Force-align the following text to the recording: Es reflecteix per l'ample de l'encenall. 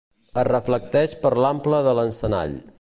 Es 0.41 0.45
reflecteix 0.47 1.13
per 1.27 1.33
l'ample 1.45 1.85
de 1.89 1.97
l'encenall. 2.01 2.61